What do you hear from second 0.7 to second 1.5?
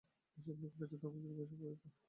কাছে ধর্ম যেন